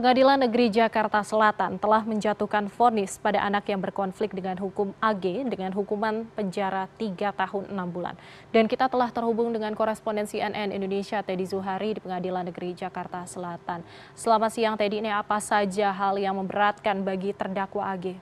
Pengadilan 0.00 0.40
Negeri 0.40 0.72
Jakarta 0.72 1.20
Selatan 1.20 1.76
telah 1.76 2.00
menjatuhkan 2.08 2.72
vonis 2.72 3.20
pada 3.20 3.44
anak 3.44 3.68
yang 3.68 3.84
berkonflik 3.84 4.32
dengan 4.32 4.56
hukum 4.56 4.96
AG 4.96 5.44
dengan 5.44 5.76
hukuman 5.76 6.24
penjara 6.32 6.88
3 6.96 7.28
tahun 7.36 7.68
6 7.68 7.76
bulan. 7.92 8.16
Dan 8.48 8.64
kita 8.64 8.88
telah 8.88 9.12
terhubung 9.12 9.52
dengan 9.52 9.76
korespondensi 9.76 10.40
NN 10.40 10.72
Indonesia 10.72 11.20
Teddy 11.20 11.44
Zuhari 11.44 11.92
di 11.92 12.00
Pengadilan 12.00 12.48
Negeri 12.48 12.72
Jakarta 12.72 13.28
Selatan. 13.28 13.84
Selamat 14.16 14.56
siang 14.56 14.72
Teddy, 14.80 15.04
ini 15.04 15.12
apa 15.12 15.36
saja 15.36 15.92
hal 15.92 16.16
yang 16.16 16.32
memberatkan 16.40 17.04
bagi 17.04 17.36
terdakwa 17.36 17.92
AG? 17.92 18.16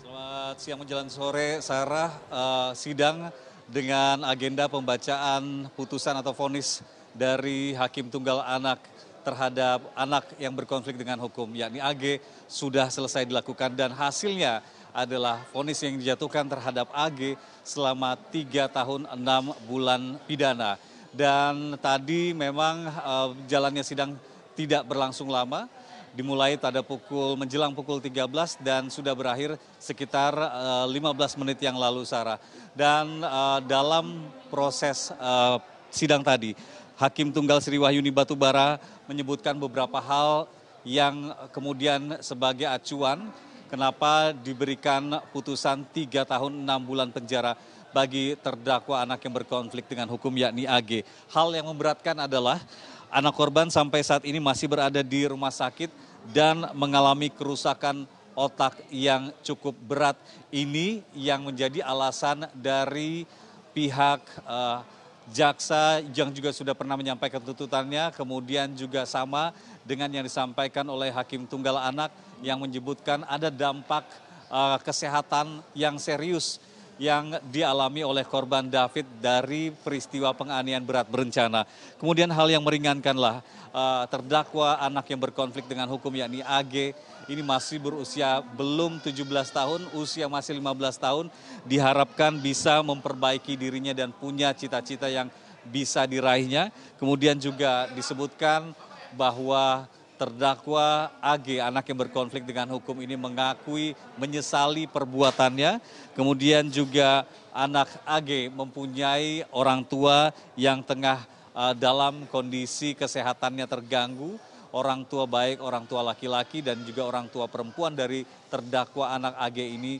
Selamat 0.00 0.56
siang 0.56 0.80
menjelang 0.80 1.12
sore, 1.12 1.60
Sarah. 1.60 2.08
Uh, 2.32 2.72
sidang 2.72 3.28
dengan 3.68 4.24
agenda 4.24 4.64
pembacaan 4.64 5.68
putusan 5.76 6.16
atau 6.16 6.32
vonis 6.32 6.80
dari 7.14 7.74
Hakim 7.74 8.08
Tunggal 8.08 8.42
Anak 8.44 8.80
terhadap 9.20 9.84
anak 9.92 10.32
yang 10.40 10.56
berkonflik 10.56 10.96
dengan 10.96 11.20
hukum, 11.20 11.52
yakni 11.52 11.78
AG, 11.78 12.18
sudah 12.48 12.88
selesai 12.88 13.28
dilakukan 13.28 13.76
dan 13.76 13.92
hasilnya 13.92 14.64
adalah 14.90 15.46
vonis 15.54 15.78
yang 15.84 15.94
dijatuhkan 16.00 16.50
terhadap 16.50 16.90
AG 16.90 17.38
selama 17.62 18.18
tiga 18.32 18.66
tahun 18.66 19.06
enam 19.06 19.54
bulan 19.68 20.18
pidana. 20.26 20.80
Dan 21.10 21.74
tadi 21.82 22.30
memang 22.34 22.86
uh, 23.02 23.28
jalannya 23.46 23.82
sidang 23.82 24.14
tidak 24.54 24.86
berlangsung 24.86 25.30
lama, 25.30 25.66
dimulai 26.14 26.58
pada 26.58 26.82
pukul 26.82 27.38
menjelang 27.38 27.70
pukul 27.70 28.02
13 28.02 28.26
dan 28.62 28.90
sudah 28.90 29.14
berakhir 29.14 29.54
sekitar 29.78 30.34
uh, 30.34 30.86
eh, 30.90 30.98
15 30.98 31.40
menit 31.42 31.58
yang 31.62 31.78
lalu 31.78 32.02
Sarah. 32.02 32.38
Dan 32.74 33.22
uh, 33.22 33.58
dalam 33.62 34.26
proses 34.50 35.14
uh, 35.18 35.58
sidang 35.90 36.22
tadi 36.22 36.54
Hakim 37.00 37.32
Tunggal 37.32 37.64
Sri 37.64 37.80
Wahyuni 37.80 38.12
Batubara 38.12 38.76
menyebutkan 39.08 39.56
beberapa 39.56 39.96
hal 40.04 40.44
yang 40.84 41.32
kemudian 41.48 42.20
sebagai 42.20 42.68
acuan 42.68 43.24
kenapa 43.72 44.36
diberikan 44.36 45.16
putusan 45.32 45.88
tiga 45.96 46.28
tahun 46.28 46.60
enam 46.60 46.84
bulan 46.84 47.08
penjara 47.08 47.56
bagi 47.96 48.36
terdakwa 48.44 49.00
anak 49.00 49.24
yang 49.24 49.32
berkonflik 49.32 49.88
dengan 49.88 50.12
hukum 50.12 50.28
yakni 50.36 50.68
AG. 50.68 51.00
Hal 51.32 51.48
yang 51.56 51.72
memberatkan 51.72 52.20
adalah 52.20 52.60
anak 53.08 53.32
korban 53.32 53.72
sampai 53.72 54.04
saat 54.04 54.28
ini 54.28 54.36
masih 54.36 54.68
berada 54.68 55.00
di 55.00 55.24
rumah 55.24 55.56
sakit 55.56 55.88
dan 56.36 56.68
mengalami 56.76 57.32
kerusakan 57.32 58.04
otak 58.36 58.76
yang 58.92 59.32
cukup 59.40 59.72
berat. 59.88 60.20
Ini 60.52 61.00
yang 61.16 61.48
menjadi 61.48 61.80
alasan 61.80 62.44
dari 62.52 63.24
pihak 63.72 64.20
uh, 64.44 64.99
jaksa 65.30 66.02
yang 66.10 66.34
juga 66.34 66.50
sudah 66.50 66.74
pernah 66.74 66.98
menyampaikan 66.98 67.38
tuntutannya, 67.38 68.10
kemudian 68.14 68.70
juga 68.74 69.06
sama 69.06 69.54
dengan 69.86 70.10
yang 70.10 70.26
disampaikan 70.26 70.84
oleh 70.90 71.14
Hakim 71.14 71.46
Tunggal 71.46 71.78
Anak 71.78 72.10
yang 72.42 72.58
menyebutkan 72.58 73.22
ada 73.30 73.48
dampak 73.48 74.04
uh, 74.50 74.76
kesehatan 74.82 75.62
yang 75.72 75.96
serius 75.96 76.58
yang 77.00 77.32
dialami 77.48 78.04
oleh 78.04 78.28
korban 78.28 78.68
David 78.68 79.08
dari 79.24 79.72
peristiwa 79.72 80.36
penganiayaan 80.36 80.84
berat 80.84 81.08
berencana. 81.08 81.64
Kemudian 81.96 82.28
hal 82.28 82.52
yang 82.52 82.60
meringankanlah 82.60 83.40
uh, 83.72 84.04
terdakwa 84.12 84.76
anak 84.76 85.08
yang 85.08 85.16
berkonflik 85.16 85.64
dengan 85.64 85.88
hukum 85.88 86.12
yakni 86.12 86.44
AG 86.44 86.92
ini 87.30 87.40
masih 87.40 87.80
berusia 87.80 88.44
belum 88.52 89.00
17 89.00 89.24
tahun, 89.48 89.80
usia 89.96 90.28
masih 90.28 90.60
15 90.60 90.98
tahun, 90.98 91.26
diharapkan 91.64 92.36
bisa 92.36 92.82
memperbaiki 92.84 93.54
dirinya 93.54 93.96
dan 93.96 94.10
punya 94.12 94.52
cita-cita 94.52 95.06
yang 95.06 95.32
bisa 95.64 96.04
diraihnya. 96.04 96.68
Kemudian 96.98 97.38
juga 97.38 97.88
disebutkan 97.94 98.74
bahwa 99.14 99.86
terdakwa 100.20 101.08
AG, 101.24 101.56
anak 101.56 101.88
yang 101.88 102.04
berkonflik 102.04 102.44
dengan 102.44 102.76
hukum 102.76 102.92
ini 103.00 103.16
mengakui 103.16 103.96
menyesali 104.20 104.84
perbuatannya. 104.84 105.80
Kemudian 106.12 106.68
juga 106.68 107.24
anak 107.56 107.88
AG 108.04 108.52
mempunyai 108.52 109.48
orang 109.48 109.80
tua 109.80 110.28
yang 110.60 110.84
tengah 110.84 111.24
uh, 111.56 111.72
dalam 111.72 112.28
kondisi 112.28 112.92
kesehatannya 112.92 113.64
terganggu 113.64 114.36
orang 114.76 115.02
tua 115.08 115.24
baik 115.26 115.58
orang 115.64 115.88
tua 115.88 116.04
laki-laki 116.04 116.62
dan 116.62 116.78
juga 116.86 117.08
orang 117.08 117.26
tua 117.26 117.50
perempuan 117.50 117.96
dari 117.96 118.22
terdakwa 118.52 119.10
anak 119.10 119.34
AG 119.40 119.58
ini 119.58 119.98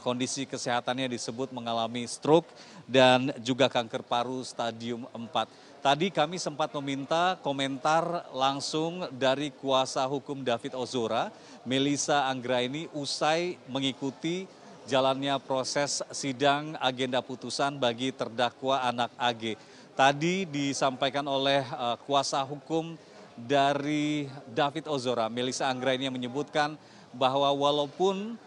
kondisi 0.00 0.44
kesehatannya 0.44 1.08
disebut 1.10 1.50
mengalami 1.50 2.04
stroke 2.04 2.48
dan 2.84 3.32
juga 3.40 3.66
kanker 3.72 4.04
paru 4.04 4.44
stadium 4.44 5.08
4. 5.14 5.82
Tadi 5.82 6.14
kami 6.14 6.38
sempat 6.38 6.70
meminta 6.78 7.34
komentar 7.42 8.30
langsung 8.30 9.02
dari 9.10 9.50
kuasa 9.50 10.06
hukum 10.06 10.46
David 10.46 10.78
Ozora, 10.78 11.34
Melisa 11.66 12.30
Anggraini, 12.30 12.86
usai 12.94 13.58
mengikuti 13.66 14.46
jalannya 14.86 15.34
proses 15.42 16.02
sidang 16.14 16.78
agenda 16.78 17.18
putusan 17.18 17.82
bagi 17.82 18.14
terdakwa 18.14 18.78
anak 18.82 19.10
AG. 19.18 19.58
Tadi 19.98 20.46
disampaikan 20.46 21.26
oleh 21.26 21.66
uh, 21.74 21.98
kuasa 22.06 22.40
hukum 22.46 22.94
dari 23.34 24.30
David 24.54 24.86
Ozora, 24.86 25.26
Melisa 25.26 25.66
Anggra 25.66 25.98
ini 25.98 26.06
yang 26.06 26.14
menyebutkan 26.14 26.78
bahwa 27.12 27.50
walaupun 27.52 28.38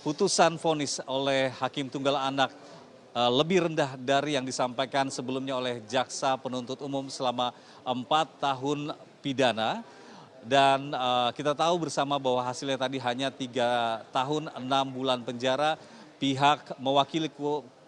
putusan 0.00 0.56
vonis 0.56 0.96
oleh 1.04 1.52
Hakim 1.60 1.92
Tunggal 1.92 2.16
Anak 2.16 2.56
uh, 3.12 3.28
lebih 3.28 3.68
rendah 3.68 4.00
dari 4.00 4.32
yang 4.32 4.48
disampaikan 4.48 5.12
sebelumnya 5.12 5.60
oleh 5.60 5.84
jaksa 5.84 6.40
penuntut 6.40 6.80
umum 6.80 7.12
selama 7.12 7.52
empat 7.84 8.40
tahun 8.40 8.96
pidana, 9.20 9.84
dan 10.40 10.88
uh, 10.96 11.28
kita 11.36 11.52
tahu 11.52 11.84
bersama 11.84 12.16
bahwa 12.16 12.40
hasilnya 12.48 12.80
tadi 12.80 12.96
hanya 12.96 13.28
tiga 13.28 14.00
tahun 14.08 14.48
enam 14.56 14.88
bulan 14.88 15.20
penjara 15.20 15.76
pihak 16.16 16.80
mewakili 16.80 17.28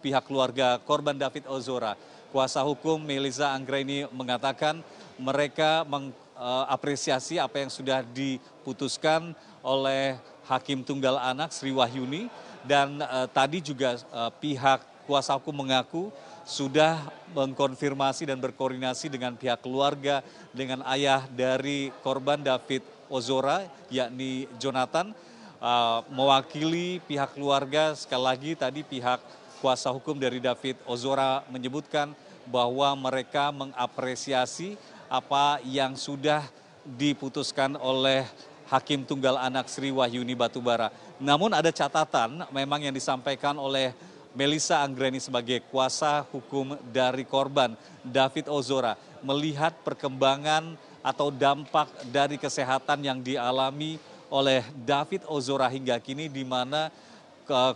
pihak 0.04 0.28
keluarga 0.28 0.76
korban 0.84 1.16
David 1.16 1.48
Ozora. 1.48 1.96
Kuasa 2.30 2.62
hukum 2.62 3.00
Melisa 3.00 3.50
Anggraini 3.50 4.06
mengatakan 4.14 4.84
mereka 5.18 5.82
mengapresiasi 5.88 7.42
apa 7.42 7.58
yang 7.64 7.72
sudah 7.72 8.06
diputuskan 8.06 9.34
oleh 9.60 10.16
Hakim 10.48 10.82
Tunggal 10.82 11.16
Anak 11.20 11.54
Sri 11.54 11.70
Wahyuni. 11.70 12.28
Dan 12.60 13.00
uh, 13.00 13.24
tadi 13.30 13.64
juga 13.64 13.96
uh, 14.12 14.28
pihak 14.36 14.84
kuasa 15.08 15.32
hukum 15.36 15.64
mengaku 15.64 16.12
sudah 16.44 17.08
mengkonfirmasi 17.32 18.28
dan 18.28 18.36
berkoordinasi 18.36 19.08
dengan 19.08 19.32
pihak 19.38 19.64
keluarga 19.64 20.20
dengan 20.52 20.84
ayah 20.90 21.24
dari 21.30 21.88
korban 22.04 22.42
David 22.42 22.84
Ozora 23.08 23.64
yakni 23.88 24.46
Jonathan. 24.60 25.16
Uh, 25.60 26.00
mewakili 26.08 27.04
pihak 27.04 27.36
keluarga 27.36 27.92
sekali 27.92 28.24
lagi 28.24 28.50
tadi 28.56 28.80
pihak 28.80 29.20
kuasa 29.60 29.92
hukum 29.92 30.16
dari 30.16 30.40
David 30.40 30.80
Ozora 30.88 31.44
menyebutkan 31.52 32.16
bahwa 32.48 32.96
mereka 32.96 33.52
mengapresiasi 33.52 34.80
apa 35.12 35.60
yang 35.68 36.00
sudah 36.00 36.40
diputuskan 36.96 37.76
oleh 37.76 38.24
Hakim 38.70 39.02
Tunggal 39.02 39.34
Anak 39.34 39.66
Sri 39.66 39.90
Wahyuni 39.90 40.38
Batubara. 40.38 40.94
Namun 41.18 41.50
ada 41.50 41.74
catatan 41.74 42.46
memang 42.54 42.78
yang 42.86 42.94
disampaikan 42.94 43.58
oleh 43.58 43.90
Melisa 44.30 44.78
Anggreni 44.86 45.18
sebagai 45.18 45.58
kuasa 45.74 46.22
hukum 46.30 46.78
dari 46.94 47.26
korban 47.26 47.74
David 48.06 48.46
Ozora 48.46 48.94
melihat 49.26 49.74
perkembangan 49.82 50.78
atau 51.02 51.34
dampak 51.34 51.90
dari 52.14 52.38
kesehatan 52.38 53.02
yang 53.02 53.18
dialami 53.18 53.98
oleh 54.30 54.62
David 54.86 55.26
Ozora 55.26 55.66
hingga 55.66 55.98
kini 55.98 56.30
di 56.30 56.46
mana 56.46 56.94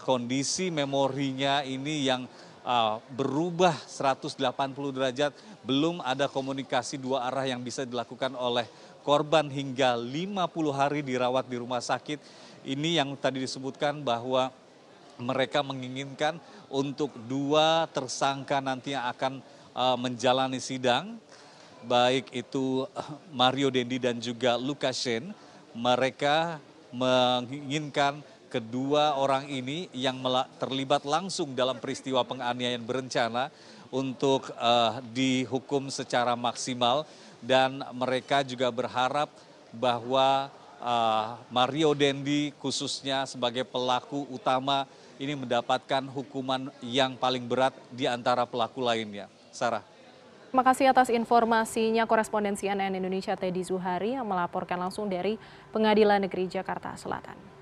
kondisi 0.06 0.70
memorinya 0.70 1.66
ini 1.66 2.06
yang 2.06 2.30
uh, 2.62 3.02
berubah 3.10 3.74
180 3.90 4.38
derajat, 4.94 5.32
belum 5.66 5.98
ada 6.00 6.30
komunikasi 6.30 7.02
dua 7.02 7.26
arah 7.26 7.44
yang 7.44 7.58
bisa 7.60 7.82
dilakukan 7.82 8.38
oleh 8.38 8.70
korban 9.04 9.46
hingga 9.52 9.94
50 10.00 10.32
hari 10.72 11.04
dirawat 11.04 11.44
di 11.44 11.60
rumah 11.60 11.84
sakit. 11.84 12.18
Ini 12.64 13.04
yang 13.04 13.12
tadi 13.20 13.44
disebutkan 13.44 14.00
bahwa 14.00 14.48
mereka 15.20 15.60
menginginkan 15.60 16.40
untuk 16.72 17.12
dua 17.28 17.86
tersangka 17.92 18.58
nanti 18.58 18.96
yang 18.96 19.06
akan 19.12 19.44
uh, 19.76 19.94
menjalani 20.00 20.58
sidang, 20.58 21.20
baik 21.84 22.32
itu 22.32 22.88
uh, 22.88 23.10
Mario 23.30 23.68
Dendi 23.68 24.00
dan 24.00 24.16
juga 24.18 24.56
Lukashen, 24.56 25.36
mereka 25.76 26.58
menginginkan 26.88 28.24
kedua 28.48 29.18
orang 29.18 29.50
ini 29.50 29.90
yang 29.90 30.22
terlibat 30.62 31.02
langsung 31.02 31.58
dalam 31.58 31.82
peristiwa 31.82 32.22
penganiayaan 32.22 32.86
berencana 32.86 33.50
untuk 33.90 34.46
uh, 34.58 35.02
dihukum 35.10 35.90
secara 35.90 36.38
maksimal 36.38 37.02
dan 37.44 37.84
mereka 37.92 38.40
juga 38.40 38.72
berharap 38.72 39.28
bahwa 39.68 40.48
uh, 40.80 41.36
Mario 41.52 41.92
Dendi 41.92 42.50
khususnya 42.56 43.28
sebagai 43.28 43.62
pelaku 43.68 44.24
utama 44.32 44.88
ini 45.20 45.36
mendapatkan 45.38 46.02
hukuman 46.10 46.72
yang 46.82 47.14
paling 47.14 47.44
berat 47.46 47.76
di 47.92 48.08
antara 48.08 48.48
pelaku 48.48 48.82
lainnya. 48.82 49.30
Sarah. 49.54 49.84
Terima 50.50 50.62
kasih 50.62 50.86
atas 50.86 51.10
informasinya 51.10 52.06
korespondensi 52.06 52.70
CNN 52.70 52.94
Indonesia 52.94 53.34
Teddy 53.34 53.66
Zuhari 53.66 54.14
yang 54.14 54.22
melaporkan 54.22 54.78
langsung 54.78 55.10
dari 55.10 55.34
Pengadilan 55.74 56.22
Negeri 56.22 56.46
Jakarta 56.46 56.94
Selatan. 56.94 57.53